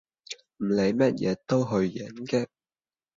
[0.57, 2.47] 唔理乜嘢都去飲嘅